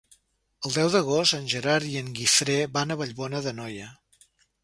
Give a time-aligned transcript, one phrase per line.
[0.67, 3.93] El deu d'agost en Gerard i en Guifré van a Vallbona d'Anoia.